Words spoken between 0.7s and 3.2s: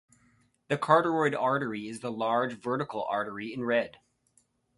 carotid artery is the large vertical